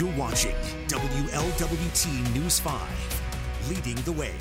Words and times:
You're 0.00 0.16
watching 0.16 0.54
WLWT 0.86 2.34
News 2.34 2.58
5, 2.58 3.68
leading 3.68 3.96
the 4.04 4.12
way. 4.12 4.32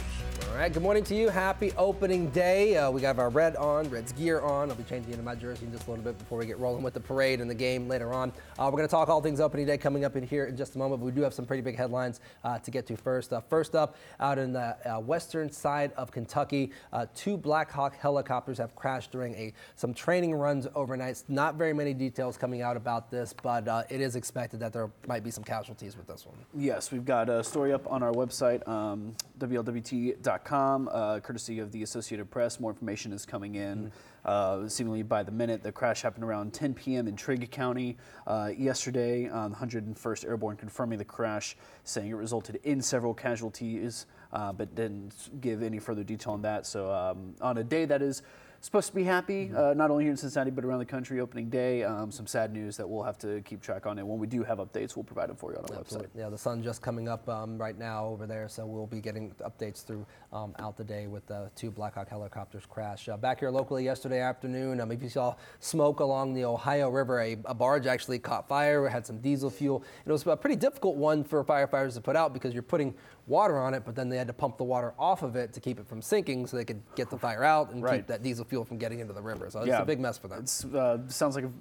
All 0.49 0.55
right, 0.55 0.73
good 0.73 0.81
morning 0.81 1.03
to 1.05 1.15
you. 1.15 1.29
Happy 1.29 1.71
opening 1.77 2.31
day. 2.31 2.75
Uh, 2.75 2.89
we 2.89 3.01
got 3.01 3.19
our 3.19 3.29
red 3.29 3.55
on, 3.55 3.87
Reds 3.89 4.11
gear 4.11 4.41
on. 4.41 4.71
I'll 4.71 4.75
be 4.75 4.83
changing 4.83 5.11
into 5.11 5.23
my 5.23 5.35
jersey 5.35 5.65
in 5.65 5.71
just 5.71 5.87
a 5.87 5.91
little 5.91 6.03
bit 6.03 6.17
before 6.17 6.39
we 6.39 6.47
get 6.47 6.57
rolling 6.57 6.81
with 6.81 6.95
the 6.95 6.99
parade 6.99 7.39
and 7.39 7.49
the 7.49 7.55
game 7.55 7.87
later 7.87 8.11
on. 8.11 8.33
Uh, 8.57 8.63
we're 8.65 8.71
going 8.71 8.83
to 8.83 8.87
talk 8.87 9.09
all 9.09 9.21
things 9.21 9.39
opening 9.39 9.67
day 9.67 9.77
coming 9.77 10.03
up 10.03 10.15
in 10.15 10.23
here 10.23 10.47
in 10.47 10.57
just 10.57 10.75
a 10.75 10.77
moment. 10.79 11.01
But 11.01 11.05
we 11.05 11.11
do 11.11 11.21
have 11.21 11.35
some 11.35 11.45
pretty 11.45 11.61
big 11.61 11.77
headlines 11.77 12.19
uh, 12.43 12.57
to 12.59 12.71
get 12.71 12.87
to 12.87 12.97
first. 12.97 13.31
Uh, 13.31 13.41
first 13.41 13.75
up, 13.75 13.95
out 14.19 14.39
in 14.39 14.51
the 14.51 14.75
uh, 14.85 14.99
western 14.99 15.51
side 15.51 15.93
of 15.95 16.11
Kentucky, 16.11 16.71
uh, 16.91 17.05
two 17.13 17.37
Black 17.37 17.71
Hawk 17.71 17.95
helicopters 17.95 18.57
have 18.57 18.75
crashed 18.75 19.11
during 19.11 19.35
a 19.35 19.53
some 19.75 19.93
training 19.93 20.33
runs 20.33 20.67
overnight. 20.73 21.23
Not 21.29 21.55
very 21.55 21.73
many 21.73 21.93
details 21.93 22.37
coming 22.37 22.63
out 22.63 22.75
about 22.75 23.11
this, 23.11 23.35
but 23.43 23.67
it 23.89 24.01
is 24.01 24.15
expected 24.15 24.59
that 24.61 24.73
there 24.73 24.89
might 25.07 25.23
be 25.23 25.31
some 25.31 25.43
casualties 25.43 25.95
with 25.95 26.07
this 26.07 26.25
one. 26.25 26.35
Yes, 26.57 26.91
we've 26.91 27.05
got 27.05 27.29
a 27.29 27.43
story 27.43 27.71
up 27.71 27.89
on 27.89 28.01
our 28.01 28.11
website, 28.11 28.67
um, 28.67 29.15
WLWT.com 29.39 30.89
uh, 30.91 31.19
courtesy 31.21 31.59
of 31.59 31.71
the 31.71 31.83
Associated 31.83 32.29
Press. 32.29 32.59
More 32.59 32.71
information 32.71 33.13
is 33.13 33.25
coming 33.25 33.55
in 33.55 33.91
uh, 34.25 34.67
seemingly 34.67 35.01
by 35.01 35.23
the 35.23 35.31
minute. 35.31 35.63
The 35.63 35.71
crash 35.71 36.01
happened 36.01 36.23
around 36.23 36.53
10 36.53 36.73
p.m. 36.73 37.07
in 37.07 37.15
Trigg 37.15 37.49
County 37.49 37.97
uh, 38.27 38.51
yesterday. 38.55 39.29
Um, 39.29 39.55
101st 39.55 40.25
Airborne 40.25 40.57
confirming 40.57 40.99
the 40.99 41.05
crash, 41.05 41.55
saying 41.83 42.09
it 42.09 42.15
resulted 42.15 42.59
in 42.63 42.81
several 42.81 43.13
casualties, 43.13 44.05
uh, 44.33 44.51
but 44.51 44.75
didn't 44.75 45.13
give 45.41 45.63
any 45.63 45.79
further 45.79 46.03
detail 46.03 46.33
on 46.33 46.41
that. 46.41 46.65
So 46.67 46.91
um, 46.91 47.33
on 47.41 47.57
a 47.57 47.63
day 47.63 47.85
that 47.85 48.01
is 48.01 48.21
supposed 48.65 48.89
to 48.89 48.95
be 48.95 49.03
happy, 49.03 49.45
mm-hmm. 49.45 49.57
uh, 49.57 49.73
not 49.73 49.91
only 49.91 50.03
here 50.05 50.11
in 50.11 50.17
Cincinnati 50.17 50.51
but 50.51 50.65
around 50.65 50.79
the 50.79 50.85
country. 50.85 51.19
Opening 51.19 51.49
day, 51.49 51.83
um, 51.83 52.11
some 52.11 52.27
sad 52.27 52.53
news 52.53 52.77
that 52.77 52.87
we'll 52.87 53.03
have 53.03 53.17
to 53.19 53.41
keep 53.41 53.61
track 53.61 53.85
on. 53.85 53.97
And 53.99 54.07
when 54.07 54.19
we 54.19 54.27
do 54.27 54.43
have 54.43 54.59
updates, 54.59 54.95
we'll 54.95 55.03
provide 55.03 55.29
them 55.29 55.35
for 55.35 55.51
you 55.51 55.57
on 55.57 55.65
our 55.71 55.79
Absolutely. 55.79 56.09
website. 56.09 56.19
Yeah, 56.19 56.29
the 56.29 56.37
sun 56.37 56.63
just 56.63 56.81
coming 56.81 57.07
up 57.07 57.27
um, 57.29 57.57
right 57.57 57.77
now 57.77 58.05
over 58.05 58.27
there, 58.27 58.47
so 58.47 58.65
we'll 58.65 58.87
be 58.87 59.01
getting 59.01 59.33
updates 59.41 59.83
through 59.83 60.05
um, 60.31 60.55
out 60.59 60.77
the 60.77 60.83
day 60.83 61.07
with 61.07 61.25
the 61.27 61.49
two 61.55 61.71
Black 61.71 61.95
Hawk 61.95 62.09
helicopters 62.09 62.63
crash. 62.67 63.09
Uh, 63.09 63.17
back 63.17 63.39
here 63.39 63.49
locally 63.49 63.83
yesterday 63.83 64.19
afternoon, 64.19 64.81
um, 64.81 64.91
if 64.91 65.01
you 65.01 65.09
saw 65.09 65.35
smoke 65.59 65.99
along 65.99 66.33
the 66.33 66.45
Ohio 66.45 66.89
River, 66.89 67.21
a, 67.21 67.37
a 67.45 67.53
barge 67.53 67.87
actually 67.87 68.19
caught 68.19 68.47
fire. 68.47 68.85
It 68.85 68.91
had 68.91 69.05
some 69.05 69.19
diesel 69.19 69.49
fuel. 69.49 69.83
It 70.05 70.11
was 70.11 70.25
a 70.25 70.35
pretty 70.35 70.55
difficult 70.55 70.95
one 70.95 71.23
for 71.23 71.43
firefighters 71.43 71.93
to 71.95 72.01
put 72.01 72.15
out 72.15 72.33
because 72.33 72.53
you're 72.53 72.63
putting 72.63 72.93
water 73.29 73.57
on 73.59 73.73
it, 73.73 73.83
but 73.85 73.95
then 73.95 74.09
they 74.09 74.17
had 74.17 74.27
to 74.27 74.33
pump 74.33 74.57
the 74.57 74.63
water 74.63 74.93
off 74.97 75.21
of 75.23 75.35
it 75.35 75.53
to 75.53 75.59
keep 75.59 75.79
it 75.79 75.87
from 75.87 76.01
sinking 76.01 76.47
so 76.47 76.57
they 76.57 76.65
could 76.65 76.81
get 76.95 77.09
the 77.09 77.17
fire 77.17 77.43
out 77.43 77.71
and 77.71 77.83
right. 77.83 77.97
keep 77.97 78.07
that 78.07 78.23
diesel 78.23 78.43
fuel 78.43 78.65
from 78.65 78.77
getting 78.77 78.99
into 78.99 79.13
the 79.13 79.21
river. 79.21 79.49
So 79.49 79.59
it's 79.59 79.69
yeah. 79.69 79.81
a 79.81 79.85
big 79.85 79.99
mess 79.99 80.17
for 80.17 80.27
them. 80.27 80.43
It 80.43 80.75
uh, 80.75 80.97
sounds 81.07 81.35
like 81.35 81.45
a 81.45 81.51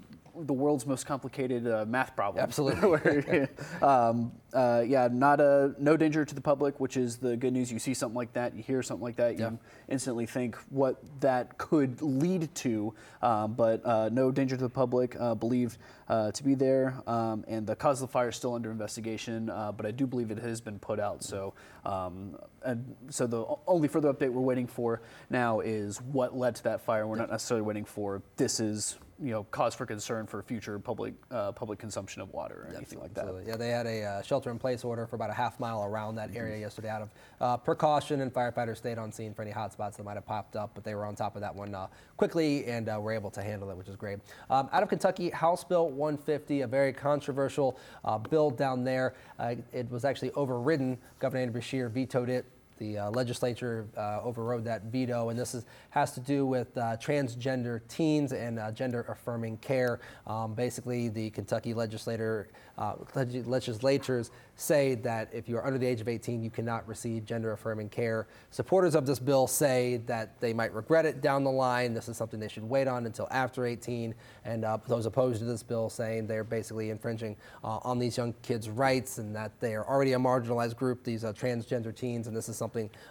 the 0.47 0.53
world's 0.53 0.87
most 0.87 1.07
complicated 1.07 1.67
uh, 1.67 1.85
math 1.87 2.15
problem. 2.15 2.43
Absolutely. 2.43 3.47
um, 3.83 4.33
uh, 4.53 4.83
yeah, 4.87 5.09
not 5.11 5.41
a 5.41 5.75
no 5.79 5.97
danger 5.97 6.25
to 6.25 6.35
the 6.35 6.41
public, 6.41 6.81
which 6.81 6.97
is 6.97 7.19
the 7.19 7.37
good 7.37 7.53
news. 7.53 7.71
You 7.71 7.79
see 7.79 7.95
something 7.95 8.17
like 8.17 8.33
that, 8.33 8.55
you 8.55 8.63
hear 8.63 8.83
something 8.83 9.03
like 9.03 9.17
that, 9.17 9.39
you 9.39 9.59
instantly 9.89 10.27
think 10.27 10.57
what 10.71 11.03
that 11.21 11.59
could 11.59 12.01
lead 12.01 12.55
to. 12.57 12.95
Um, 13.21 13.55
but 13.55 13.85
uh, 13.85 14.09
no 14.11 14.31
danger 14.31 14.57
to 14.57 14.63
the 14.63 14.69
public, 14.69 15.17
uh, 15.19 15.35
believed 15.35 15.79
uh, 16.09 16.31
to 16.33 16.45
be 16.45 16.55
there, 16.55 17.03
um, 17.07 17.45
and 17.49 17.67
the 17.67 17.77
cause 17.77 18.01
of 18.01 18.09
the 18.09 18.13
fire 18.13 18.31
is 18.31 18.37
still 18.37 18.55
under 18.55 18.71
investigation. 18.71 19.51
Uh, 19.51 19.73
but 19.73 19.85
I 19.85 19.91
do 19.91 20.07
believe 20.07 20.31
it 20.31 20.39
has 20.39 20.61
been 20.61 20.79
put 20.79 20.99
out. 20.99 21.23
So, 21.23 21.55
um, 21.85 22.39
and 22.63 22.97
so 23.11 23.27
the 23.27 23.45
only 23.67 23.89
further 23.89 24.13
update 24.13 24.31
we're 24.31 24.41
waiting 24.41 24.67
for 24.67 25.03
now 25.29 25.61
is 25.61 26.01
what 26.01 26.37
led 26.37 26.55
to 26.57 26.63
that 26.65 26.81
fire. 26.81 27.07
We're 27.07 27.17
not 27.17 27.31
necessarily 27.31 27.63
waiting 27.63 27.85
for 27.85 28.23
this 28.37 28.61
is 28.61 28.99
you 29.21 29.33
know 29.33 29.45
cause 29.45 29.75
for 29.75 29.85
concern 29.85 30.27
for 30.27 30.43
future 30.43 30.79
public 30.79 31.15
uh, 31.31 31.51
public 31.53 31.79
consumption 31.79 32.23
of 32.23 32.33
water 32.33 32.69
or 32.69 32.77
anything 32.77 33.01
like 33.01 33.15
that. 33.15 33.27
Yeah, 33.47 33.57
they 33.57 33.71
had 33.71 33.87
a 33.87 34.05
uh, 34.05 34.23
shelter-in-place 34.23 34.85
order 34.85 35.07
for 35.07 35.17
about 35.17 35.31
a 35.31 35.35
half 35.35 35.59
mile 35.59 35.85
around 35.85 36.15
that 36.17 36.35
area 36.35 36.55
mm-hmm. 36.55 36.63
yesterday 36.63 36.89
out 36.89 37.03
of 37.03 37.11
uh, 37.41 37.57
precaution, 37.57 38.21
and 38.21 38.33
firefighters 38.33 38.77
stayed 38.77 38.99
on 38.99 39.11
scene 39.11 39.35
for 39.35 39.43
any 39.43 39.51
hot 39.51 39.73
spots 39.73 39.97
that 39.97 40.05
might 40.05 40.15
have 40.15 40.27
popped 40.27 40.57
up, 40.57 40.71
but 40.75 40.85
they 40.85 40.95
were 40.95 41.05
on 41.05 41.17
top 41.17 41.35
of 41.35 41.41
that 41.41 41.55
one 41.55 41.75
uh, 41.75 41.89
quickly 42.17 42.65
and 42.67 42.89
uh, 42.89 42.99
were 43.01 43.13
able 43.13 43.31
to 43.31 43.43
handle 43.43 43.71
it, 43.71 43.77
which 43.77 43.89
is 43.89 43.97
great. 43.97 44.19
Um, 44.51 44.69
out 44.73 44.83
of 44.83 44.89
Kentucky, 44.89 45.31
House 45.31 45.65
Bill 45.65 45.89
150, 45.89 46.63
a 46.63 46.67
very 46.67 46.93
controversial 46.93 47.79
uh, 48.05 48.19
bill 48.19 48.51
down 48.51 48.85
there. 48.85 49.15
it 49.73 49.91
was 49.91 50.05
actually 50.05 50.31
overridden. 50.33 50.99
Governor 51.19 51.43
Andy 51.43 51.59
Beshear 51.59 51.91
vetoed 51.91 52.29
it 52.29 52.45
the 52.79 52.99
uh, 52.99 53.11
legislature 53.11 53.87
uh, 53.97 54.21
overrode 54.23 54.65
that 54.65 54.85
veto, 54.85 55.29
and 55.29 55.39
this 55.39 55.55
is, 55.55 55.65
has 55.91 56.13
to 56.13 56.21
do 56.21 56.47
with 56.47 56.77
uh, 56.77 56.97
transgender 56.97 57.81
teens 57.89 58.33
and 58.33 58.59
uh, 58.59 58.71
gender 58.71 59.05
affirming 59.09 59.57
care. 59.59 60.01
Um, 60.27 60.55
basically, 60.55 61.09
the 61.09 61.31
Kentucky 61.31 61.75
legislator 61.75 62.49
uh, 62.79 62.95
legislatures 63.15 64.31
say 64.55 64.95
that 64.95 65.29
if 65.33 65.49
you're 65.49 65.65
under 65.67 65.79
the 65.79 65.87
age 65.87 66.01
of 66.01 66.09
18, 66.09 66.43
you 66.43 66.51
cannot 66.51 66.87
receive 66.87 67.25
gender 67.25 67.53
affirming 67.53 67.89
care. 67.89 68.29
Supporters 68.51 68.95
of 68.95 69.05
this 69.07 69.19
bill 69.19 69.47
say 69.47 70.01
that 70.07 70.41
they 70.41 70.53
might 70.53 70.73
regret 70.73 71.05
it 71.05 71.21
down 71.21 71.45
the 71.45 71.51
line. 71.51 71.93
This 71.93 72.09
is 72.09 72.17
something 72.17 72.39
they 72.39 72.49
should 72.49 72.69
wait 72.69 72.87
on 72.87 73.07
until 73.07 73.27
after 73.31 73.67
18. 73.67 74.15
And 74.45 74.65
uh, 74.65 74.79
those 74.87 75.07
opposed 75.07 75.41
to 75.41 75.45
this 75.45 75.63
bill 75.63 75.91
saying 75.91 76.27
they're 76.27 76.45
basically 76.45 76.91
infringing 76.91 77.37
on 77.63 77.99
these 77.99 78.17
young 78.17 78.35
kids' 78.43 78.69
rights 78.69 79.19
and 79.19 79.35
that 79.35 79.59
they 79.61 79.75
are 79.75 79.87
already 79.87 80.13
a 80.13 80.19
marginalized 80.19 80.77
group, 80.77 81.05
these 81.05 81.25
transgender 81.25 81.95
teens, 81.95 82.27
and 82.27 82.37
this 82.37 82.49
is 82.49 82.57
something 82.57 82.68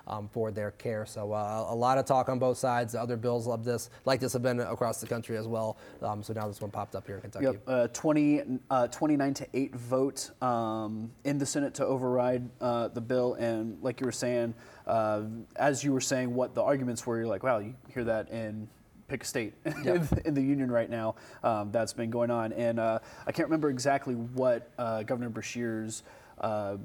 um, 0.08 0.28
for 0.32 0.52
their 0.52 0.72
care. 0.72 1.06
So 1.06 1.34
uh, 1.34 1.66
a 1.70 1.76
lot 1.76 1.98
of 1.98 2.06
talk 2.06 2.30
on 2.30 2.40
both 2.40 2.58
sides. 2.58 2.94
The 2.94 3.02
other 3.02 3.18
bills 3.18 3.48
of 3.48 3.64
this, 3.64 3.90
like 4.06 4.20
this, 4.20 4.34
have 4.34 4.42
been 4.42 4.60
across 4.60 5.02
the 5.02 5.08
country 5.08 5.38
as 5.38 5.48
well. 5.48 5.78
Um, 6.02 6.24
so 6.24 6.34
now 6.34 6.48
this 6.48 6.62
one 6.62 6.72
popped 6.72 6.96
up 6.96 7.06
here 7.06 7.16
in 7.16 7.22
Kentucky. 7.22 7.46
Yep, 7.46 7.62
uh, 7.68 7.88
20, 7.90 8.60
29 8.92 9.34
to 9.34 9.48
8 9.54 9.76
vote 9.76 10.32
um, 10.42 11.12
in 11.24 11.38
the 11.38 11.46
Senate 11.46 11.74
to 11.76 11.86
override 11.86 12.48
uh, 12.62 12.88
the 12.90 13.02
bill. 13.02 13.36
And 13.36 13.78
like 13.82 14.00
you 14.00 14.06
were 14.06 14.12
saying, 14.12 14.54
uh, 14.86 15.24
as 15.56 15.84
you 15.84 15.94
were 15.94 16.02
saying, 16.02 16.34
what 16.34 16.56
the 16.56 16.64
arguments 16.64 17.06
were, 17.06 17.18
you're 17.18 17.28
like, 17.28 17.44
wow, 17.44 17.60
you 17.60 17.76
hear 17.94 18.04
that 18.06 18.30
in 18.30 18.68
pick 19.08 19.24
a 19.24 19.26
state 19.26 19.54
yep. 19.84 20.04
in 20.26 20.34
the 20.34 20.42
union 20.42 20.70
right 20.70 20.90
now. 20.90 21.16
Um, 21.44 21.72
that's 21.72 21.94
been 21.94 22.10
going 22.10 22.32
on, 22.32 22.54
and 22.54 22.80
uh, 22.80 23.00
I 23.26 23.32
can't 23.32 23.48
remember 23.48 23.70
exactly 23.70 24.16
what 24.16 24.70
uh, 24.78 25.04
Governor 25.04 25.30
Beshear's 25.30 26.04
uh, 26.40 26.78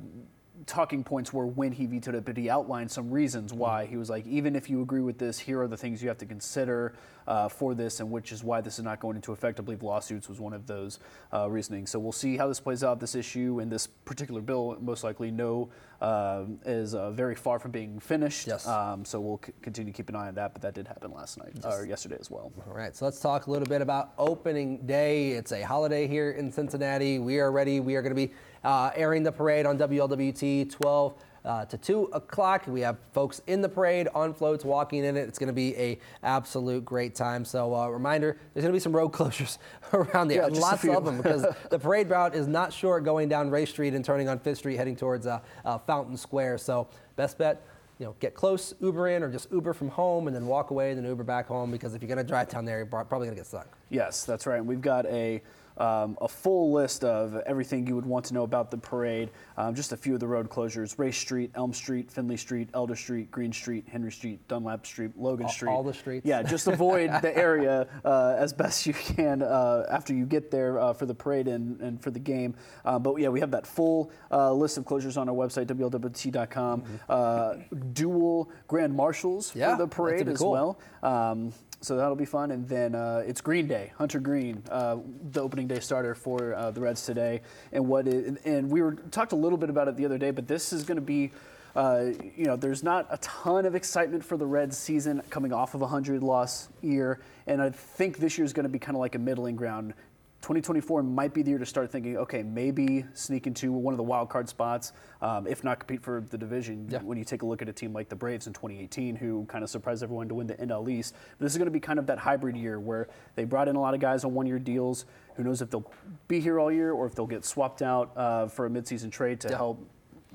talking 0.67 1.03
points 1.05 1.33
were 1.33 1.47
when 1.47 1.73
he 1.73 1.87
vetoed 1.87 2.15
it, 2.15 2.25
but 2.25 2.37
he 2.37 2.49
outlined 2.49 2.91
some 2.91 3.11
reasons 3.11 3.53
why. 3.53 3.87
He 3.87 3.97
was 3.97 4.11
like, 4.11 4.27
even 4.27 4.57
if 4.57 4.69
you 4.71 4.83
agree 4.83 5.01
with 5.01 5.19
this, 5.19 5.39
here 5.39 5.61
are 5.61 5.69
the 5.69 5.77
things 5.77 6.03
you 6.03 6.09
have 6.09 6.19
to 6.19 6.27
consider 6.27 6.95
uh, 7.27 7.49
for 7.49 7.75
this, 7.75 8.01
and 8.01 8.11
which 8.11 8.33
is 8.33 8.43
why 8.43 8.61
this 8.61 8.79
is 8.79 8.85
not 8.85 9.01
going 9.01 9.17
into 9.17 9.33
effect. 9.33 9.61
I 9.61 9.63
believe 9.63 9.83
lawsuits 9.83 10.29
was 10.29 10.41
one 10.41 10.53
of 10.53 10.67
those 10.67 10.99
uh, 11.33 11.49
reasoning. 11.49 11.87
So 11.87 11.99
we'll 11.99 12.13
see 12.13 12.37
how 12.37 12.49
this 12.49 12.61
plays 12.61 12.83
out. 12.83 13.01
This 13.01 13.15
issue 13.15 13.61
and 13.61 13.71
this 13.71 13.87
particular 13.87 14.41
bill, 14.41 14.77
most 14.81 15.05
likely, 15.05 15.31
no, 15.31 15.71
uh, 16.01 16.45
is 16.67 16.95
uh, 16.95 17.13
very 17.13 17.35
far 17.35 17.59
from 17.59 17.71
being 17.71 18.01
finished. 18.01 18.47
Yes. 18.47 18.67
Um, 18.67 19.05
so 19.05 19.21
we'll 19.21 19.41
c- 19.45 19.53
continue 19.63 19.93
to 19.93 19.97
keep 19.97 20.09
an 20.09 20.17
eye 20.17 20.29
on 20.29 20.35
that. 20.35 20.53
But 20.53 20.63
that 20.63 20.75
did 20.75 20.89
happen 20.89 21.13
last 21.13 21.39
night 21.39 21.53
yes. 21.55 21.65
or 21.65 21.87
yesterday 21.87 22.17
as 22.21 22.31
well. 22.31 22.53
All 22.67 22.75
right. 22.75 22.95
So 22.97 23.05
let's 23.05 23.21
talk 23.21 23.47
a 23.47 23.51
little 23.51 23.69
bit 23.69 23.83
about 23.83 24.13
opening 24.19 24.85
day. 24.87 25.31
It's 25.31 25.53
a 25.53 25.63
holiday 25.63 26.09
here 26.09 26.33
in 26.33 26.51
Cincinnati. 26.51 27.21
We 27.21 27.39
are 27.39 27.53
ready. 27.53 27.79
We 27.79 27.95
are 27.95 28.03
going 28.03 28.15
to 28.15 28.27
be 28.27 28.33
uh, 28.65 28.91
airing 28.95 29.23
the 29.23 29.33
parade 29.33 29.67
on 29.67 29.79
WLWT 29.79 30.71
12 30.71 31.15
uh, 31.45 31.65
to 31.67 31.77
2 31.77 32.05
o'clock. 32.13 32.67
We 32.67 32.81
have 32.83 32.99
folks 33.13 33.41
in 33.47 33.63
the 33.63 33.69
parade, 33.69 34.09
on 34.15 34.33
floats, 34.35 34.65
walking 34.65 35.05
in 35.05 35.17
it. 35.17 35.29
It's 35.29 35.39
going 35.39 35.49
to 35.49 35.53
be 35.53 35.77
a 35.77 35.99
absolute 36.23 36.85
great 36.85 37.15
time. 37.15 37.45
So, 37.45 37.75
uh, 37.75 37.89
reminder, 37.89 38.39
there's 38.55 38.63
going 38.63 38.73
to 38.73 38.77
be 38.77 38.81
some 38.81 38.95
road 38.95 39.09
closures 39.13 39.59
around 39.93 40.29
there. 40.29 40.43
Yeah, 40.43 40.61
Lots 40.61 40.85
of 40.85 41.05
them 41.05 41.17
because 41.17 41.45
the 41.71 41.79
parade 41.79 42.09
route 42.09 42.35
is 42.35 42.47
not 42.47 42.73
short 42.73 43.05
going 43.05 43.29
down 43.29 43.51
Race 43.51 43.71
Street 43.71 43.95
and 43.95 44.05
turning 44.05 44.29
on 44.29 44.39
Fifth 44.39 44.59
Street 44.59 44.77
heading 44.77 44.97
towards 44.97 45.27
uh, 45.27 45.41
uh, 45.65 45.79
Fountain 45.79 46.17
Square. 46.17 46.59
So, 46.59 46.89
best 47.17 47.39
bet, 47.39 47.63
you 47.99 48.07
know, 48.07 48.15
get 48.21 48.35
close, 48.35 48.75
Uber 48.81 49.09
in, 49.09 49.23
or 49.23 49.31
just 49.31 49.51
Uber 49.53 49.73
from 49.73 49.89
home 49.89 50.27
and 50.27 50.35
then 50.35 50.47
walk 50.47 50.71
away 50.71 50.91
and 50.91 50.99
then 50.99 51.09
Uber 51.09 51.25
back 51.25 51.47
home 51.47 51.71
because 51.71 51.95
if 51.95 52.03
you're 52.03 52.09
going 52.09 52.19
to 52.19 52.25
drive 52.25 52.49
down 52.49 52.65
there, 52.65 52.79
you're 52.79 52.87
probably 52.87 53.27
going 53.27 53.31
to 53.31 53.37
get 53.37 53.47
stuck. 53.47 53.77
Yes, 53.91 54.25
that's 54.25 54.47
right. 54.47 54.65
We've 54.65 54.81
got 54.81 55.07
a 55.07 55.43
um, 55.79 56.17
a 56.21 56.29
full 56.29 56.73
list 56.73 57.05
of 57.05 57.37
everything 57.47 57.87
you 57.87 57.95
would 57.95 58.07
want 58.07 58.25
to 58.27 58.35
know 58.35 58.43
about 58.43 58.71
the 58.71 58.79
parade. 58.79 59.31
Um, 59.57 59.75
just 59.75 59.93
a 59.93 59.97
few 59.97 60.15
of 60.15 60.21
the 60.21 60.27
road 60.27 60.49
closures 60.49 60.99
Race 60.99 61.17
Street, 61.17 61.51
Elm 61.55 61.73
Street, 61.73 62.11
Findlay 62.11 62.37
Street, 62.37 62.69
Elder 62.75 62.97
Street, 62.97 63.31
Green 63.31 63.53
Street, 63.53 63.87
Henry 63.91 64.13
Street, 64.13 64.47
Dunlap 64.49 64.87
Street, 64.87 65.13
Logan 65.17 65.47
all, 65.47 65.53
Street. 65.53 65.71
All 65.71 65.83
the 65.83 65.95
streets. 65.95 66.27
Yeah, 66.27 66.43
just 66.43 66.67
avoid 66.67 67.11
the 67.23 67.37
area 67.43 67.87
uh, 68.05 68.35
as 68.39 68.53
best 68.53 68.87
you 68.87 68.95
can 68.95 69.43
uh, 69.43 69.87
after 69.91 70.15
you 70.15 70.27
get 70.27 70.51
there 70.51 70.79
uh, 70.79 70.93
for 70.93 71.07
the 71.07 71.15
parade 71.15 71.49
and, 71.49 71.81
and 71.81 72.03
for 72.03 72.11
the 72.11 72.19
game. 72.19 72.55
Uh, 72.85 72.99
but 72.99 73.17
yeah, 73.17 73.29
we 73.29 73.41
have 73.41 73.51
that 73.51 73.67
full 73.67 74.11
uh, 74.31 74.53
list 74.53 74.79
of 74.79 74.85
closures 74.85 75.17
on 75.17 75.29
our 75.29 75.35
website, 75.35 75.67
WLWT.com. 75.67 76.83
Mm-hmm. 76.83 76.97
Uh, 77.09 77.55
dual 77.93 78.51
grand 78.69 78.95
marshals 78.95 79.55
yeah, 79.55 79.73
for 79.73 79.83
the 79.83 79.89
parade 79.89 80.29
as 80.29 80.39
cool. 80.39 80.53
well. 80.53 80.79
Um, 81.03 81.53
so 81.83 81.97
that'll 81.97 82.17
be 82.17 82.25
fun. 82.25 82.53
And 82.53 82.69
then 82.69 82.95
uh, 82.95 83.25
it's 83.27 83.41
Green 83.41 83.67
Day, 83.67 83.93
Hunter 83.99 84.21
Greene, 84.21 84.63
uh, 84.71 84.99
the 85.33 85.41
opening 85.41 85.62
day 85.67 85.81
starter 85.81 86.15
for 86.15 86.55
uh, 86.55 86.71
the 86.71 86.81
Reds 86.81 87.05
today. 87.05 87.41
And 87.73 87.89
what 87.89 88.07
it, 88.07 88.45
and 88.45 88.71
we 88.71 88.83
were 88.83 88.95
talked 89.11 89.33
a 89.33 89.37
little 89.37 89.59
bit 89.59 89.71
about 89.71 89.89
it 89.89 89.97
the 89.97 90.05
other 90.05 90.19
day, 90.19 90.31
but 90.31 90.47
this 90.49 90.73
is 90.73 90.85
going 90.85 90.97
to 90.97 91.03
be. 91.03 91.31
Uh, 91.75 92.11
you 92.37 92.45
know, 92.45 92.55
there's 92.55 92.83
not 92.83 93.07
a 93.09 93.17
ton 93.17 93.65
of 93.65 93.75
excitement 93.75 94.23
for 94.23 94.37
the 94.37 94.45
Reds 94.45 94.77
season 94.77 95.23
coming 95.31 95.55
off 95.55 95.73
of 95.73 95.81
a 95.81 95.85
100 95.85 96.23
loss 96.23 96.69
year, 96.83 97.19
and 97.47 97.63
I 97.63 97.71
think 97.71 98.19
this 98.19 98.37
year 98.37 98.45
is 98.45 98.53
going 98.53 98.65
to 98.65 98.69
be 98.69 98.79
kind 98.79 98.95
of 98.95 99.01
like 99.01 99.15
a 99.15 99.19
middling 99.19 99.57
ground 99.57 99.95
2024 100.43 101.05
might 101.05 101.33
be 101.33 101.43
the 101.43 101.51
year 101.51 101.59
to 101.59 101.65
start 101.65 101.91
thinking, 101.93 102.17
okay, 102.17 102.43
maybe 102.43 103.05
sneak 103.15 103.47
into 103.47 103.71
one 103.71 103.95
of 103.95 103.97
the 103.99 104.03
wild 104.03 104.29
card 104.29 104.49
spots, 104.49 104.93
um, 105.21 105.47
if 105.47 105.63
not 105.63 105.79
compete 105.79 106.03
for 106.03 106.25
the 106.31 106.37
division. 106.37 106.89
Yeah. 106.91 106.99
When 106.99 107.17
you 107.17 107.25
take 107.25 107.43
a 107.43 107.47
look 107.47 107.63
at 107.63 107.69
a 107.69 107.73
team 107.73 107.93
like 107.93 108.09
the 108.09 108.17
Braves 108.17 108.49
in 108.49 108.53
2018, 108.53 109.15
who 109.15 109.45
kind 109.47 109.63
of 109.63 109.71
surprised 109.71 110.03
everyone 110.03 110.29
to 110.29 110.35
win 110.35 110.49
the 110.49 110.55
NL 110.57 110.91
East, 110.91 111.15
but 111.39 111.45
this 111.45 111.53
is 111.53 111.59
going 111.59 111.67
to 111.67 111.73
be 111.73 111.79
kind 111.79 112.01
of 112.01 112.07
that 112.09 112.19
hybrid 112.19 112.57
year 112.57 112.81
where 112.81 113.07
they 113.37 113.45
brought 113.45 113.69
in 113.69 113.77
a 113.77 113.81
lot 113.81 113.95
of 113.95 114.01
guys 114.01 114.25
on 114.25 114.35
one-year 114.35 114.59
deals. 114.59 115.05
Who 115.37 115.45
knows 115.45 115.63
if 115.63 115.71
they'll 115.71 115.89
be 116.27 116.41
here 116.41 116.59
all 116.59 116.73
year 116.73 116.93
or 116.93 117.07
if 117.07 117.15
they'll 117.15 117.27
get 117.27 117.45
swapped 117.45 117.81
out 117.81 118.11
uh, 118.17 118.49
for 118.49 118.67
a 118.67 118.71
midseason 118.71 119.13
trade 119.13 119.39
to 119.41 119.49
Yeah. 119.51 119.57
help 119.57 119.89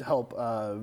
help 0.06 0.34
uh, 0.38 0.76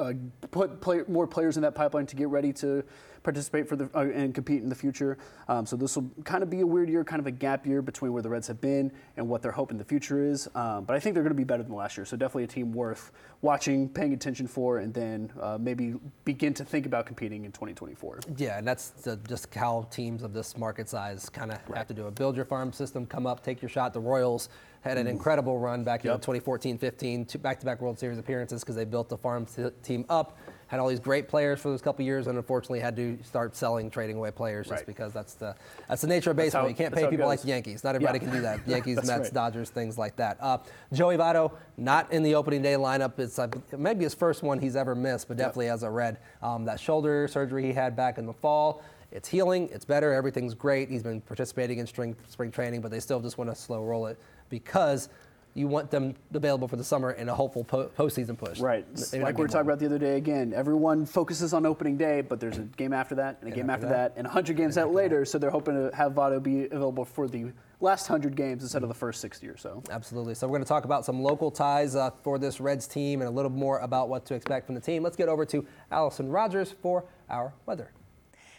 uh, 0.00 0.12
put 0.50 0.80
play, 0.80 1.02
more 1.08 1.26
players 1.26 1.56
in 1.56 1.62
that 1.62 1.74
pipeline 1.74 2.06
to 2.06 2.16
get 2.16 2.28
ready 2.28 2.52
to 2.54 2.82
participate 3.22 3.68
for 3.68 3.76
the 3.76 3.90
uh, 3.94 4.00
and 4.00 4.34
compete 4.34 4.62
in 4.62 4.68
the 4.68 4.74
future. 4.74 5.18
Um, 5.48 5.66
so 5.66 5.76
this 5.76 5.96
will 5.96 6.10
kind 6.24 6.42
of 6.42 6.50
be 6.50 6.60
a 6.60 6.66
weird 6.66 6.88
year, 6.88 7.04
kind 7.04 7.20
of 7.20 7.26
a 7.26 7.30
gap 7.30 7.66
year 7.66 7.82
between 7.82 8.12
where 8.12 8.22
the 8.22 8.28
Reds 8.28 8.46
have 8.48 8.60
been 8.60 8.90
and 9.16 9.28
what 9.28 9.42
they're 9.42 9.52
hoping 9.52 9.78
the 9.78 9.84
future 9.84 10.24
is. 10.24 10.48
Um, 10.54 10.84
but 10.84 10.96
I 10.96 11.00
think 11.00 11.14
they're 11.14 11.22
going 11.22 11.34
to 11.34 11.36
be 11.36 11.44
better 11.44 11.62
than 11.62 11.74
last 11.74 11.96
year. 11.96 12.04
So 12.04 12.16
definitely 12.16 12.44
a 12.44 12.48
team 12.48 12.72
worth 12.72 13.12
watching, 13.42 13.88
paying 13.88 14.12
attention 14.12 14.46
for, 14.46 14.78
and 14.78 14.92
then 14.92 15.32
uh, 15.40 15.58
maybe 15.60 15.94
begin 16.24 16.54
to 16.54 16.64
think 16.64 16.86
about 16.86 17.06
competing 17.06 17.44
in 17.44 17.52
2024. 17.52 18.20
Yeah, 18.36 18.58
and 18.58 18.66
that's 18.66 18.90
the, 18.90 19.16
just 19.28 19.54
how 19.54 19.86
teams 19.90 20.22
of 20.22 20.32
this 20.32 20.56
market 20.56 20.88
size 20.88 21.28
kind 21.28 21.50
of 21.50 21.58
have 21.74 21.86
to 21.88 21.94
do 21.94 22.06
it. 22.06 22.14
Build 22.14 22.36
your 22.36 22.44
farm 22.44 22.72
system, 22.72 23.06
come 23.06 23.26
up, 23.26 23.42
take 23.42 23.60
your 23.60 23.68
shot. 23.68 23.92
The 23.92 24.00
Royals 24.00 24.48
had 24.82 24.96
an 24.96 25.06
incredible 25.06 25.58
run 25.58 25.84
back 25.84 26.04
in 26.04 26.10
2014 26.12 26.78
15, 26.78 27.24
two 27.26 27.38
back-to-back 27.38 27.80
World 27.82 27.98
Series 27.98 28.18
appearances 28.18 28.62
because 28.62 28.76
they 28.76 28.84
built 28.84 29.08
the 29.10 29.16
farm 29.18 29.44
t- 29.44 29.64
team 29.82 30.06
up, 30.08 30.38
had 30.68 30.80
all 30.80 30.88
these 30.88 31.00
great 31.00 31.28
players 31.28 31.60
for 31.60 31.68
those 31.68 31.82
couple 31.82 32.02
years, 32.04 32.28
and 32.28 32.38
unfortunately 32.38 32.80
had 32.80 32.96
to 32.96 33.18
start 33.22 33.54
selling, 33.54 33.90
trading 33.90 34.16
away 34.16 34.30
players 34.30 34.68
just 34.68 34.78
Right. 34.80 34.86
because 34.86 35.12
that's 35.12 35.34
the 35.34 35.54
that's 35.88 36.00
the 36.00 36.08
nature 36.08 36.30
of 36.30 36.36
baseball. 36.38 36.62
how- 36.62 36.68
you 36.68 36.74
can't 36.74 36.94
pay 36.94 37.06
people 37.08 37.26
like 37.26 37.42
the 37.42 37.48
Yankees. 37.48 37.84
Not 37.84 37.94
everybody 37.94 38.18
Yeah. 38.20 38.24
can 38.24 38.32
do 38.32 38.40
that. 38.42 38.60
Yankees, 38.66 38.96
Mets, 38.96 39.08
right. 39.08 39.34
Dodgers, 39.34 39.68
things 39.68 39.98
like 39.98 40.16
that. 40.16 40.38
Uh, 40.40 40.58
Joey 40.94 41.18
Votto, 41.18 41.52
not 41.76 42.10
in 42.12 42.22
the 42.22 42.34
opening 42.34 42.62
day 42.62 42.74
lineup. 42.74 43.18
It's 43.18 43.38
uh, 43.38 43.48
maybe 43.76 44.04
his 44.04 44.14
first 44.14 44.42
one 44.42 44.58
he's 44.60 44.76
ever 44.76 44.94
missed, 44.94 45.28
but 45.28 45.36
definitely 45.36 45.68
as 45.68 45.82
a 45.82 45.90
Red. 45.90 46.18
Um, 46.42 46.64
that 46.64 46.80
shoulder 46.80 47.28
surgery 47.28 47.64
he 47.66 47.72
had 47.74 47.94
back 47.96 48.16
in 48.16 48.24
the 48.24 48.32
fall, 48.32 48.82
it's 49.12 49.28
healing, 49.28 49.68
it's 49.72 49.84
better, 49.84 50.12
everything's 50.12 50.54
great. 50.54 50.88
He's 50.88 51.02
been 51.02 51.20
participating 51.20 51.78
in 51.78 51.86
spring, 51.86 52.16
spring 52.28 52.50
training, 52.50 52.80
but 52.80 52.90
they 52.90 53.00
still 53.00 53.20
just 53.20 53.38
want 53.38 53.50
to 53.50 53.56
slow 53.56 53.82
roll 53.84 54.06
it 54.06 54.18
because 54.48 55.08
you 55.54 55.66
want 55.66 55.90
them 55.90 56.14
available 56.32 56.68
for 56.68 56.76
the 56.76 56.84
summer 56.84 57.10
and 57.10 57.28
a 57.28 57.34
hopeful 57.34 57.64
po- 57.64 57.88
postseason 57.88 58.38
push. 58.38 58.60
Right. 58.60 58.86
Like 59.12 59.36
we 59.36 59.42
were 59.42 59.48
talking 59.48 59.66
about 59.66 59.80
the 59.80 59.86
other 59.86 59.98
day 59.98 60.16
again, 60.16 60.52
everyone 60.54 61.04
focuses 61.06 61.52
on 61.52 61.66
opening 61.66 61.96
day, 61.96 62.20
but 62.20 62.38
there's 62.38 62.58
a 62.58 62.62
game 62.62 62.92
after 62.92 63.16
that, 63.16 63.38
and 63.40 63.52
a 63.52 63.56
game 63.56 63.68
after 63.68 63.86
that, 63.86 64.14
that, 64.14 64.18
and 64.18 64.26
100 64.26 64.56
games 64.56 64.78
out 64.78 64.92
later. 64.92 65.24
So 65.24 65.38
they're 65.38 65.50
hoping 65.50 65.74
to 65.74 65.94
have 65.96 66.12
Votto 66.12 66.40
be 66.40 66.66
available 66.66 67.04
for 67.04 67.26
the 67.26 67.52
last 67.80 68.08
100 68.08 68.36
games 68.36 68.62
instead 68.62 68.82
of 68.82 68.88
the 68.88 68.94
first 68.94 69.20
60 69.20 69.48
or 69.48 69.56
so. 69.56 69.82
Absolutely. 69.90 70.34
So 70.34 70.46
we're 70.46 70.58
going 70.58 70.64
to 70.64 70.68
talk 70.68 70.84
about 70.84 71.04
some 71.04 71.20
local 71.20 71.50
ties 71.50 71.96
uh, 71.96 72.10
for 72.22 72.38
this 72.38 72.60
Reds 72.60 72.86
team 72.86 73.20
and 73.20 73.28
a 73.28 73.32
little 73.32 73.50
more 73.50 73.78
about 73.80 74.08
what 74.08 74.24
to 74.26 74.34
expect 74.34 74.66
from 74.66 74.76
the 74.76 74.80
team. 74.80 75.02
Let's 75.02 75.16
get 75.16 75.28
over 75.28 75.44
to 75.46 75.66
Allison 75.90 76.28
Rogers 76.28 76.74
for 76.80 77.04
our 77.28 77.52
weather. 77.66 77.90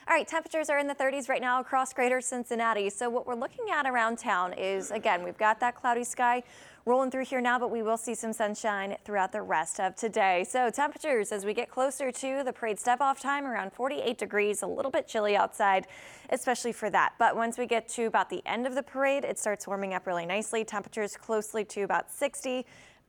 All 0.08 0.16
right, 0.16 0.28
temperatures 0.28 0.72
are 0.72 0.80
in 0.80 0.88
the 0.88 0.96
30s 0.96 1.30
right 1.30 1.42
now 1.42 1.60
across 1.60 1.94
greater 1.94 2.22
Cincinnati. 2.22 2.90
So, 2.90 3.08
what 3.08 3.28
we're 3.28 3.36
looking 3.36 3.66
at 3.72 3.86
around 3.86 4.18
town 4.18 4.52
is 4.54 4.90
again, 4.90 5.24
we've 5.24 5.38
got 5.38 5.60
that 5.60 5.76
cloudy 5.76 6.04
sky 6.04 6.42
rolling 6.86 7.12
through 7.12 7.26
here 7.26 7.40
now, 7.40 7.60
but 7.60 7.70
we 7.70 7.84
will 7.84 7.98
see 7.98 8.16
some 8.16 8.34
sunshine 8.34 8.98
throughout 9.06 9.32
the 9.32 9.44
rest 9.44 9.80
of 9.80 9.96
today. 9.96 10.44
So, 10.44 10.72
temperatures 10.72 11.32
as 11.32 11.46
we 11.46 11.54
get 11.54 11.70
closer 11.70 12.12
to 12.12 12.42
the 12.44 12.52
parade 12.52 12.80
step 12.80 13.00
off 13.00 13.22
time 13.22 13.46
around 13.46 13.74
48 13.74 14.18
degrees, 14.18 14.64
a 14.64 14.68
little 14.68 14.90
bit 14.90 15.08
chilly 15.08 15.36
outside, 15.36 15.86
especially 16.32 16.72
for 16.72 16.90
that. 16.90 17.14
But 17.20 17.36
once 17.36 17.60
we 17.60 17.68
get 17.68 17.88
to 17.90 18.06
about 18.06 18.32
the 18.32 18.42
end 18.48 18.66
of 18.66 18.74
the 18.74 18.84
parade, 18.84 19.24
it 19.24 19.38
starts 19.38 19.68
warming 19.68 19.94
up 19.94 20.08
really 20.08 20.26
nicely. 20.26 20.66
Temperatures 20.66 21.16
closely 21.16 21.64
to 21.66 21.84
about 21.84 22.12
60 22.12 22.66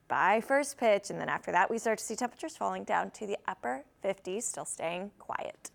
by 0.09 0.43
first 0.43 0.77
pitch. 0.77 1.09
And 1.09 1.19
then 1.19 1.31
after 1.31 1.53
that, 1.53 1.71
we 1.71 1.79
start 1.79 2.01
to 2.01 2.05
see 2.05 2.17
temperatures 2.17 2.55
falling 2.55 2.85
down 2.85 3.13
to 3.13 3.27
the 3.27 3.39
upper 3.49 3.83
50s, 4.05 4.43
still 4.43 4.67
staying 4.67 5.11
quiet. 5.19 5.71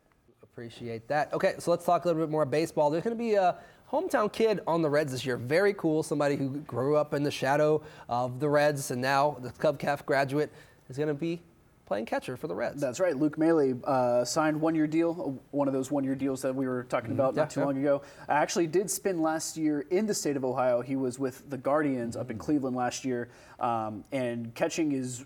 Appreciate 0.57 1.07
that. 1.07 1.31
Okay, 1.33 1.53
so 1.59 1.69
let's 1.69 1.85
talk 1.85 2.03
a 2.03 2.07
little 2.07 2.19
bit 2.19 2.31
more 2.31 2.43
baseball. 2.43 2.89
There's 2.89 3.03
going 3.03 3.15
to 3.15 3.23
be 3.23 3.35
a 3.35 3.57
hometown 3.91 4.33
kid 4.33 4.61
on 4.65 4.81
the 4.81 4.89
Reds 4.89 5.11
this 5.11 5.23
year. 5.23 5.37
Very 5.37 5.71
cool. 5.75 6.01
Somebody 6.01 6.35
who 6.35 6.49
grew 6.61 6.95
up 6.95 7.13
in 7.13 7.21
the 7.21 7.29
shadow 7.29 7.83
of 8.09 8.39
the 8.39 8.49
Reds 8.49 8.89
and 8.89 8.99
now 8.99 9.37
the 9.39 9.49
CovCath 9.49 10.03
graduate 10.07 10.51
is 10.89 10.97
going 10.97 11.09
to 11.09 11.13
be 11.13 11.43
playing 11.85 12.07
catcher 12.07 12.35
for 12.35 12.47
the 12.47 12.55
Reds. 12.55 12.81
That's 12.81 12.99
right. 12.99 13.15
Luke 13.15 13.37
Maile 13.37 13.79
uh, 13.83 14.25
signed 14.25 14.59
one-year 14.59 14.87
deal, 14.87 15.11
uh, 15.11 15.41
one 15.51 15.67
of 15.67 15.75
those 15.75 15.91
one-year 15.91 16.15
deals 16.15 16.41
that 16.41 16.55
we 16.55 16.67
were 16.67 16.85
talking 16.85 17.11
about 17.11 17.33
Mm-hmm. 17.33 17.37
Yeah, 17.37 17.43
not 17.43 17.49
too 17.51 17.59
yeah. 17.59 17.65
long 17.67 17.77
ago. 17.77 18.01
I 18.27 18.33
actually 18.39 18.65
did 18.65 18.89
spend 18.89 19.21
last 19.21 19.57
year 19.57 19.85
in 19.91 20.07
the 20.07 20.13
state 20.15 20.35
of 20.37 20.43
Ohio. 20.43 20.81
He 20.81 20.95
was 20.95 21.19
with 21.19 21.47
the 21.51 21.57
Guardians 21.57 22.17
up 22.17 22.31
in 22.31 22.39
Cleveland 22.39 22.75
last 22.75 23.05
year, 23.05 23.29
um, 23.59 24.03
and 24.11 24.55
catching 24.55 24.91
is 24.93 25.23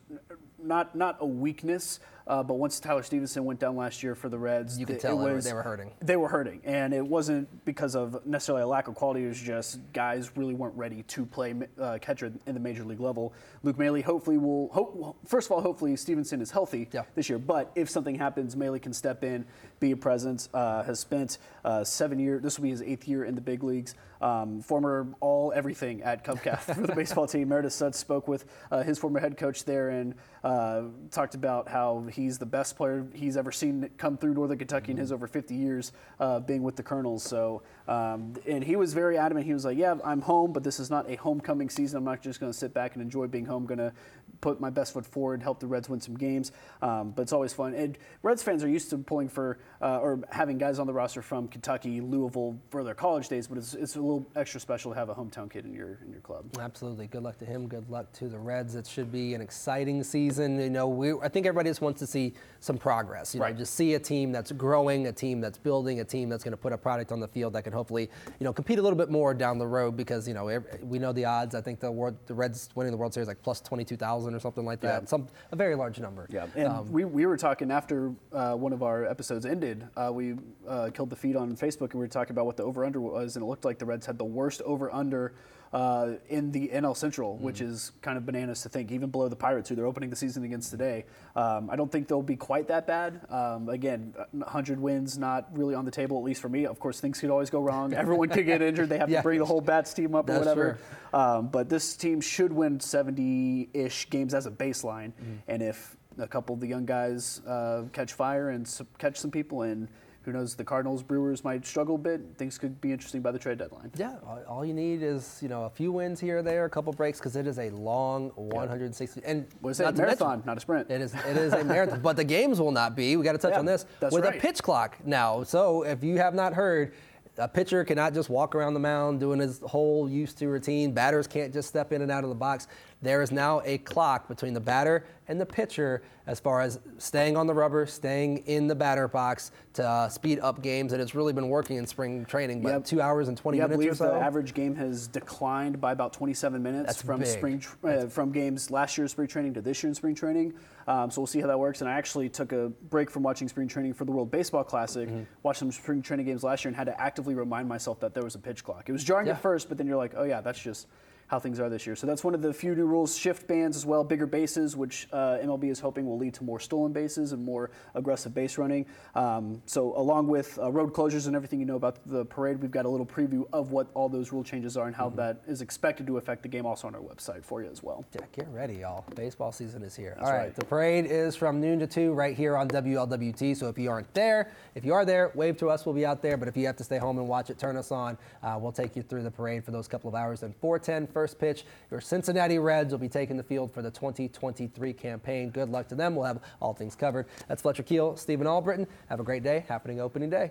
not 0.63 0.95
not 0.95 1.17
a 1.19 1.25
weakness. 1.25 1.99
Uh, 2.27 2.41
but 2.43 2.53
once 2.53 2.79
Tyler 2.79 3.01
Stephenson 3.01 3.43
went 3.43 3.59
down 3.59 3.75
last 3.75 4.03
year 4.03 4.13
for 4.13 4.29
the 4.29 4.37
Reds, 4.37 4.77
You 4.79 4.85
could 4.85 4.93
th- 4.93 5.01
tell 5.01 5.19
it 5.19 5.23
they 5.23 5.29
were- 5.31 5.35
was, 5.35 5.43
they 5.45 5.53
were 5.53 5.63
hurting. 5.63 5.91
They 6.01 6.15
were 6.15 6.29
hurting, 6.29 6.61
and 6.63 6.93
it 6.93 7.05
wasn't 7.05 7.65
because 7.65 7.95
of 7.95 8.25
necessarily 8.25 8.61
a 8.61 8.67
lack 8.67 8.87
of 8.87 8.93
quality. 8.95 9.25
It 9.25 9.29
was 9.29 9.41
just 9.41 9.79
guys 9.91 10.37
really 10.37 10.53
weren't 10.53 10.75
ready 10.77 11.01
to 11.03 11.25
play 11.25 11.55
uh, 11.79 11.97
catcher 11.99 12.31
in 12.45 12.53
the 12.53 12.59
major 12.59 12.83
league 12.85 12.99
level. 13.01 13.33
Luke 13.63 13.77
Maile 13.77 14.01
hopefully 14.03 14.37
will. 14.37 14.69
Hope, 14.71 15.17
first 15.25 15.47
of 15.47 15.51
all, 15.53 15.61
hopefully 15.61 15.95
Stephenson 15.97 16.41
is 16.41 16.51
healthy 16.51 16.87
Yeah. 16.93 17.03
this 17.15 17.27
year. 17.27 17.39
But 17.39 17.71
if 17.75 17.89
something 17.89 18.15
happens, 18.15 18.55
Maile 18.55 18.77
can 18.79 18.93
step 18.93 19.23
in, 19.23 19.43
be 19.79 19.91
a 19.91 19.97
presence. 19.97 20.47
Uh, 20.53 20.83
has 20.83 20.99
spent 20.99 21.39
uh, 21.65 21.83
seven 21.83 22.19
years. 22.19 22.43
This 22.43 22.57
will 22.59 22.63
be 22.63 22.69
his 22.69 22.83
eighth 22.83 23.07
year 23.07 23.25
in 23.25 23.33
the 23.35 23.41
big 23.41 23.63
leagues. 23.63 23.95
Um, 24.21 24.61
former 24.61 25.07
all 25.19 25.51
everything 25.55 26.03
at 26.03 26.23
CovCath 26.23 26.59
for 26.75 26.85
the 26.85 26.93
baseball 26.93 27.25
team. 27.25 27.49
Meredith 27.49 27.73
Sutz 27.73 27.95
spoke 27.95 28.27
with 28.27 28.45
uh, 28.71 28.83
his 28.83 28.99
former 28.99 29.19
head 29.19 29.35
coach 29.35 29.65
there 29.65 29.89
and 29.89 30.13
uh, 30.51 30.83
talked 31.11 31.33
about 31.33 31.69
how 31.69 32.03
he's 32.11 32.37
the 32.37 32.45
best 32.45 32.75
player 32.75 33.07
he's 33.13 33.37
ever 33.37 33.53
seen 33.53 33.89
come 33.97 34.17
through 34.17 34.33
Northern 34.33 34.57
Kentucky 34.57 34.91
in 34.91 34.97
his 34.97 35.11
over 35.11 35.25
50 35.25 35.55
years 35.55 35.93
uh, 36.19 36.41
being 36.41 36.61
with 36.61 36.75
the 36.75 36.83
Colonels. 36.83 37.23
So, 37.23 37.63
um, 37.87 38.33
and 38.45 38.61
he 38.61 38.75
was 38.75 38.93
very 38.93 39.17
adamant. 39.17 39.45
He 39.45 39.53
was 39.53 39.63
like, 39.63 39.77
"Yeah, 39.77 39.95
I'm 40.03 40.19
home, 40.19 40.51
but 40.51 40.63
this 40.63 40.77
is 40.77 40.89
not 40.89 41.09
a 41.09 41.15
homecoming 41.15 41.69
season. 41.69 41.97
I'm 41.97 42.03
not 42.03 42.21
just 42.21 42.41
going 42.41 42.51
to 42.51 42.57
sit 42.57 42.73
back 42.73 42.95
and 42.95 43.01
enjoy 43.01 43.27
being 43.27 43.45
home. 43.45 43.65
going 43.65 43.77
to 43.77 43.93
put 44.41 44.59
my 44.59 44.69
best 44.69 44.93
foot 44.93 45.05
forward, 45.05 45.41
help 45.41 45.59
the 45.59 45.67
Reds 45.67 45.87
win 45.87 46.01
some 46.01 46.15
games. 46.17 46.51
Um, 46.81 47.11
but 47.11 47.21
it's 47.23 47.33
always 47.33 47.53
fun. 47.53 47.73
And 47.73 47.97
Reds 48.23 48.43
fans 48.43 48.63
are 48.63 48.67
used 48.69 48.89
to 48.89 48.97
pulling 48.97 49.29
for 49.29 49.59
uh, 49.81 49.99
or 49.99 50.19
having 50.31 50.57
guys 50.57 50.79
on 50.79 50.87
the 50.87 50.93
roster 50.93 51.21
from 51.21 51.47
Kentucky, 51.47 52.01
Louisville 52.01 52.59
for 52.69 52.83
their 52.83 52.95
college 52.95 53.29
days. 53.29 53.47
But 53.47 53.59
it's, 53.59 53.73
it's 53.73 53.95
a 53.95 54.01
little 54.01 54.25
extra 54.35 54.59
special 54.59 54.91
to 54.91 54.97
have 54.97 55.09
a 55.09 55.15
hometown 55.15 55.49
kid 55.49 55.65
in 55.65 55.73
your 55.73 55.99
in 56.03 56.11
your 56.11 56.21
club. 56.21 56.45
Absolutely. 56.59 57.07
Good 57.07 57.23
luck 57.23 57.37
to 57.39 57.45
him. 57.45 57.67
Good 57.67 57.89
luck 57.89 58.11
to 58.13 58.27
the 58.27 58.39
Reds. 58.39 58.75
It 58.75 58.87
should 58.87 59.11
be 59.11 59.33
an 59.33 59.41
exciting 59.41 60.03
season. 60.03 60.59
You 60.59 60.69
know, 60.69 60.87
we, 60.87 61.13
I 61.21 61.29
think 61.29 61.45
everybody 61.45 61.69
just 61.69 61.81
wants 61.81 61.99
to 61.99 62.07
see 62.07 62.33
some 62.59 62.77
progress. 62.77 63.33
You 63.33 63.39
know, 63.39 63.45
Right. 63.45 63.57
just 63.57 63.75
see 63.75 63.93
a 63.95 63.99
team 63.99 64.31
that's 64.31 64.51
growing, 64.51 65.07
a 65.07 65.11
team 65.11 65.41
that's 65.41 65.57
building, 65.57 65.99
a 65.99 66.03
team 66.05 66.29
that's 66.29 66.43
going 66.43 66.51
to 66.51 66.57
put 66.57 66.73
a 66.73 66.77
product 66.77 67.11
on 67.11 67.19
the 67.19 67.27
field 67.27 67.53
that 67.53 67.63
can 67.63 67.73
hopefully, 67.73 68.09
you 68.39 68.43
know, 68.43 68.53
compete 68.53 68.79
a 68.79 68.81
little 68.81 68.97
bit 68.97 69.09
more 69.09 69.33
down 69.33 69.57
the 69.57 69.67
road 69.67 69.95
because 69.97 70.27
you 70.27 70.33
know 70.33 70.61
we 70.81 70.99
know 70.99 71.11
the 71.13 71.25
odds. 71.25 71.55
I 71.55 71.61
think 71.61 71.79
the 71.79 71.91
world, 71.91 72.17
the 72.27 72.33
Reds 72.33 72.69
winning 72.75 72.91
the 72.91 72.97
World 72.97 73.13
Series 73.13 73.27
like 73.27 73.41
plus 73.41 73.61
twenty 73.61 73.83
two 73.83 73.97
thousand 73.97 74.30
or 74.33 74.39
something 74.39 74.65
like 74.65 74.79
that. 74.81 75.03
Yeah. 75.03 75.07
Some 75.07 75.27
a 75.51 75.55
very 75.55 75.75
large 75.75 75.99
number. 75.99 76.27
Yeah, 76.29 76.47
and 76.55 76.89
we, 76.91 77.05
we 77.05 77.25
were 77.25 77.37
talking 77.37 77.71
after 77.71 78.13
uh, 78.33 78.53
one 78.55 78.73
of 78.73 78.83
our 78.83 79.05
episodes 79.05 79.45
ended. 79.45 79.87
Uh, 79.95 80.11
we 80.13 80.35
uh, 80.67 80.89
killed 80.93 81.09
the 81.09 81.15
feed 81.15 81.35
on 81.35 81.55
Facebook, 81.55 81.91
and 81.91 81.95
we 81.95 81.99
were 82.01 82.07
talking 82.07 82.31
about 82.31 82.45
what 82.45 82.57
the 82.57 82.63
over 82.63 82.85
under 82.85 82.99
was, 83.01 83.35
and 83.35 83.43
it 83.43 83.47
looked 83.47 83.65
like 83.65 83.79
the 83.79 83.85
Reds 83.85 84.05
had 84.05 84.17
the 84.17 84.25
worst 84.25 84.61
over 84.63 84.93
under 84.93 85.33
uh, 85.73 86.13
in 86.29 86.51
the 86.51 86.67
NL 86.69 86.95
Central, 86.97 87.37
which 87.37 87.61
is 87.61 87.91
kind 88.01 88.17
of 88.17 88.25
bananas 88.25 88.61
to 88.63 88.69
think, 88.69 88.91
even 88.91 89.09
below 89.09 89.29
the 89.29 89.35
Pirates, 89.35 89.69
who 89.69 89.75
they're 89.75 89.85
opening 89.85 90.09
the 90.09 90.15
season 90.15 90.43
against 90.43 90.69
today. 90.69 91.05
Um, 91.35 91.69
I 91.69 91.75
don't 91.77 91.89
think 91.91 92.07
they'll 92.09 92.21
be 92.21 92.35
quite 92.35 92.67
that 92.67 92.85
bad. 92.87 93.21
Um, 93.29 93.69
again, 93.69 94.13
100 94.31 94.79
wins 94.79 95.17
not 95.17 95.47
really 95.57 95.73
on 95.73 95.85
the 95.85 95.91
table, 95.91 96.17
at 96.17 96.23
least 96.23 96.41
for 96.41 96.49
me. 96.49 96.65
Of 96.65 96.79
course, 96.79 96.99
things 96.99 97.19
could 97.21 97.29
always 97.29 97.49
go 97.49 97.61
wrong. 97.61 97.93
Everyone 98.01 98.27
could 98.27 98.45
get 98.45 98.61
injured. 98.61 98.89
They 98.89 98.97
have 98.97 99.09
Yeah. 99.09 99.19
to 99.19 99.23
bring 99.23 99.39
the 99.39 99.45
whole 99.45 99.61
bats 99.61 99.93
team 99.93 100.13
up 100.13 100.29
or 100.29 100.39
whatever. 100.39 100.77
Um, 101.13 101.47
but 101.47 101.69
this 101.69 101.95
team 101.95 102.19
should 102.19 102.51
win 102.51 102.79
70-ish 102.79 104.09
games 104.09 104.33
as 104.33 104.45
a 104.45 104.51
baseline, 104.51 105.11
and 105.47 105.61
if 105.61 105.95
a 106.17 106.27
couple 106.27 106.53
of 106.53 106.59
the 106.61 106.67
young 106.67 106.85
guys 106.85 107.41
uh, 107.47 107.83
catch 107.93 108.13
fire 108.13 108.49
and 108.49 108.65
s- 108.65 108.81
catch 108.97 109.17
some 109.17 109.31
people, 109.31 109.61
and 109.63 109.87
who 110.23 110.31
knows, 110.31 110.53
the 110.55 110.63
Cardinals, 110.63 111.01
Brewers 111.01 111.43
might 111.43 111.65
struggle 111.65 111.95
a 111.95 111.97
bit. 111.97 112.21
Things 112.37 112.57
could 112.57 112.79
be 112.79 112.91
interesting 112.91 113.21
by 113.21 113.31
the 113.31 113.39
trade 113.39 113.57
deadline. 113.57 113.91
Yeah, 113.95 114.15
all- 114.47 114.63
you 114.63 114.73
need 114.73 115.01
is 115.01 115.39
you 115.41 115.49
know 115.49 115.63
a 115.63 115.69
few 115.69 115.91
wins 115.91 116.19
here 116.19 116.37
or 116.37 116.41
there, 116.43 116.65
a 116.65 116.69
couple 116.69 116.93
breaks, 116.93 117.17
because 117.19 117.35
it 117.35 117.47
is 117.47 117.57
a 117.57 117.69
long 117.71 118.29
160 118.35 119.21
and 119.25 119.47
What 119.61 119.71
is 119.71 119.79
it? 119.79 119.83
not 119.83 119.95
to 119.95 120.01
mention- 120.03 120.19
Marathon, 120.27 120.43
not 120.45 120.57
a 120.57 120.59
sprint. 120.59 120.91
It 120.91 121.01
is 121.01 121.13
it 121.15 121.37
is 121.37 121.53
a 121.53 121.63
marathon, 121.73 122.01
but 122.01 122.15
the 122.15 122.23
games 122.23 122.59
will 122.59 122.71
not 122.71 122.95
be. 122.95 123.15
We 123.17 123.23
got 123.23 123.31
to 123.31 123.37
touch 123.39 123.53
Yeah, 123.53 123.59
on 123.59 123.65
this 123.65 123.85
that's 123.99 124.13
with 124.13 124.25
a 124.25 124.31
pitch 124.33 124.61
clock 124.61 124.97
now. 125.05 125.43
So 125.43 125.83
if 125.83 126.03
you 126.03 126.17
have 126.17 126.33
not 126.35 126.53
heard. 126.53 126.93
A 127.37 127.47
pitcher 127.47 127.85
cannot 127.85 128.13
just 128.13 128.29
walk 128.29 128.55
around 128.55 128.73
the 128.73 128.79
mound 128.81 129.21
doing 129.21 129.39
his 129.39 129.61
whole 129.61 130.07
used 130.09 130.37
to 130.39 130.49
routine. 130.49 130.91
Batters 130.91 131.27
can't 131.27 131.53
just 131.53 131.69
step 131.69 131.93
in 131.93 132.01
and 132.01 132.11
out 132.11 132.23
of 132.25 132.29
the 132.29 132.35
box. 132.35 132.67
There 133.01 133.21
is 133.21 133.31
now 133.31 133.61
a 133.65 133.77
clock 133.79 134.27
between 134.27 134.53
the 134.53 134.59
batter 134.59 135.05
and 135.27 135.39
the 135.41 135.45
pitcher 135.45 136.03
as 136.27 136.39
far 136.39 136.61
as 136.61 136.79
staying 136.99 137.35
on 137.35 137.47
the 137.47 137.53
rubber, 137.53 137.85
staying 137.85 138.37
in 138.45 138.67
the 138.67 138.75
batter 138.75 139.07
box 139.07 139.51
to 139.73 139.83
uh, 139.87 140.07
speed 140.07 140.39
up 140.39 140.61
games, 140.61 140.93
and 140.93 141.01
it's 141.01 141.15
really 141.15 141.33
been 141.33 141.49
working 141.49 141.77
in 141.77 141.87
spring 141.87 142.23
training. 142.25 142.61
But 142.61 142.69
Yep. 142.69 142.85
two 142.85 143.01
hours 143.01 143.27
and 143.27 143.35
20 143.37 143.57
Yeah, 143.57 143.63
I 143.63 143.67
minutes 143.67 143.79
or 143.79 143.83
believe 143.83 143.97
so. 143.97 144.19
the 144.19 144.23
average 144.23 144.53
game 144.53 144.75
has 144.75 145.07
declined 145.07 145.81
by 145.81 145.93
about 145.93 146.13
27 146.13 146.61
minutes 146.61 146.85
That's 146.87 147.01
from 147.01 147.21
big. 147.21 147.27
spring 147.29 147.59
tr- 147.59 147.87
uh, 147.87 148.07
from 148.07 148.31
games 148.31 148.69
last 148.69 148.97
year's 148.97 149.11
spring 149.11 149.27
training 149.27 149.55
to 149.55 149.61
this 149.61 149.81
year's 149.81 149.97
spring 149.97 150.13
training. 150.13 150.53
Um, 150.87 151.09
so 151.09 151.21
we'll 151.21 151.27
see 151.27 151.39
how 151.41 151.47
that 151.47 151.59
works. 151.59 151.81
And 151.81 151.89
I 151.89 151.93
actually 151.93 152.29
took 152.29 152.51
a 152.51 152.69
break 152.89 153.09
from 153.09 153.23
watching 153.23 153.47
spring 153.47 153.67
training 153.67 153.93
for 153.93 154.05
the 154.05 154.11
World 154.11 154.29
Baseball 154.29 154.63
Classic. 154.63 155.07
Mm-hmm. 155.09 155.23
Watched 155.43 155.59
some 155.59 155.71
spring 155.71 156.01
training 156.01 156.25
games 156.27 156.43
last 156.43 156.63
year 156.63 156.69
and 156.69 156.75
had 156.75 156.85
to 156.87 157.01
actively 157.01 157.33
remind 157.33 157.67
myself 157.67 157.99
that 158.01 158.13
there 158.13 158.23
was 158.23 158.35
a 158.35 158.39
pitch 158.39 158.63
clock. 158.63 158.89
It 158.89 158.91
was 158.91 159.03
jarring 159.03 159.27
Yeah. 159.27 159.33
at 159.33 159.41
first, 159.41 159.69
but 159.69 159.77
then 159.77 159.87
you're 159.87 159.97
like, 159.97 160.13
oh 160.15 160.23
yeah, 160.23 160.41
that's 160.41 160.59
just 160.59 160.87
how 161.31 161.39
things 161.39 161.61
are 161.61 161.69
this 161.69 161.87
year. 161.87 161.95
So 161.95 162.05
that's 162.05 162.25
one 162.25 162.35
of 162.35 162.41
the 162.41 162.53
few 162.53 162.75
new 162.75 162.85
rules. 162.85 163.17
Shift 163.17 163.47
bands 163.47 163.77
as 163.77 163.85
well, 163.85 164.03
bigger 164.03 164.27
bases, 164.27 164.75
which 164.75 165.07
uh, 165.13 165.37
MLB 165.41 165.71
is 165.71 165.79
hoping 165.79 166.05
will 166.05 166.17
lead 166.17 166.33
to 166.33 166.43
more 166.43 166.59
stolen 166.59 166.91
bases 166.91 167.31
and 167.31 167.41
more 167.41 167.71
aggressive 167.95 168.33
base 168.33 168.57
running. 168.57 168.85
Um, 169.15 169.61
so 169.65 169.97
along 169.97 170.27
with 170.27 170.59
uh, 170.59 170.69
road 170.69 170.93
closures 170.93 171.27
and 171.27 171.35
everything 171.35 171.61
you 171.61 171.65
know 171.65 171.77
about 171.77 172.05
the 172.05 172.25
parade, 172.25 172.61
we've 172.61 172.69
got 172.69 172.83
a 172.83 172.89
little 172.89 173.05
preview 173.05 173.47
of 173.53 173.71
what 173.71 173.87
all 173.93 174.09
those 174.09 174.33
rule 174.33 174.43
changes 174.43 174.75
are 174.75 174.87
and 174.87 174.95
how 174.95 175.07
that 175.11 175.41
is 175.47 175.61
expected 175.61 176.05
to 176.07 176.17
affect 176.17 176.43
the 176.43 176.49
game 176.49 176.65
also 176.65 176.85
on 176.85 176.95
our 176.95 177.01
website 177.01 177.45
for 177.45 177.63
you 177.63 177.69
as 177.69 177.81
well. 177.81 178.03
Yeah, 178.13 178.25
get 178.33 178.49
ready, 178.49 178.75
y'all. 178.75 179.05
Baseball 179.15 179.53
season 179.53 179.83
is 179.83 179.95
here. 179.95 180.15
That's 180.17 180.27
All 180.27 180.35
right, 180.35 180.43
right. 180.47 180.55
the 180.55 180.65
parade 180.65 181.05
is 181.05 181.37
from 181.37 181.61
noon 181.61 181.79
to 181.79 181.87
2 181.87 182.11
right 182.11 182.35
here 182.35 182.57
on 182.57 182.67
WLWT. 182.67 183.55
So 183.55 183.69
if 183.69 183.77
you 183.77 183.89
aren't 183.89 184.13
there, 184.13 184.51
if 184.75 184.83
you 184.83 184.93
are 184.93 185.05
there, 185.05 185.31
wave 185.33 185.55
to 185.59 185.69
us. 185.69 185.85
We'll 185.85 185.95
be 185.95 186.05
out 186.05 186.21
there. 186.21 186.35
But 186.35 186.49
if 186.49 186.57
you 186.57 186.65
have 186.65 186.75
to 186.75 186.83
stay 186.83 186.97
home 186.97 187.19
and 187.19 187.27
watch 187.29 187.49
it, 187.49 187.57
turn 187.57 187.77
us 187.77 187.89
on. 187.89 188.17
Uh, 188.43 188.57
we'll 188.59 188.73
take 188.73 188.97
you 188.97 189.01
through 189.01 189.23
the 189.23 189.31
parade 189.31 189.63
for 189.63 189.71
those 189.71 189.87
couple 189.87 190.09
of 190.09 190.15
hours. 190.15 190.41
Then 190.41 190.53
410 190.59 191.07
first 191.21 191.37
pitch. 191.37 191.65
Your 191.91 192.01
Cincinnati 192.01 192.57
Reds 192.57 192.91
will 192.91 192.97
be 192.97 193.07
taking 193.07 193.37
the 193.37 193.43
field 193.43 193.71
for 193.71 193.83
the 193.83 193.91
2023 193.91 194.91
campaign. 194.91 195.51
Good 195.51 195.69
luck 195.69 195.87
to 195.89 195.95
them. 195.95 196.15
We'll 196.15 196.25
have 196.25 196.41
all 196.59 196.73
things 196.73 196.95
covered. 196.95 197.27
That's 197.47 197.61
Fletcher 197.61 197.83
Keel, 197.83 198.17
Steven 198.17 198.47
Albritton. 198.47 198.87
Have 199.07 199.19
a 199.19 199.23
great 199.23 199.43
day. 199.43 199.63
Happening 199.67 199.99
opening 199.99 200.31
day. 200.31 200.49